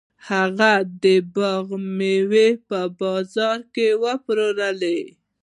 هغه 0.29 0.71
د 1.03 1.05
باغ 1.35 1.67
میوه 1.97 2.47
په 2.67 2.79
بازار 2.99 3.59
کې 3.73 3.87
وپلورله. 4.03 4.97